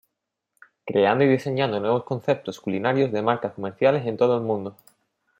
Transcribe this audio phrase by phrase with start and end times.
[0.83, 4.75] Creando y diseñando nuevos conceptos culinarios de marcas comerciales en todo el mundo.